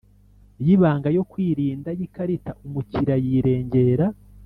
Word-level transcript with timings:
y 0.65 0.67
ibanga 0.75 1.09
yo 1.17 1.23
kwirinda 1.31 1.89
y 1.97 2.01
ikarita 2.07 2.51
umukiriya 2.65 3.15
yirengera 3.25 4.07